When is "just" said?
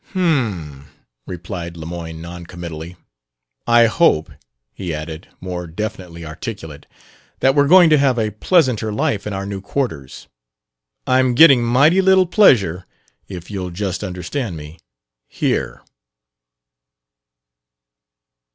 13.69-14.03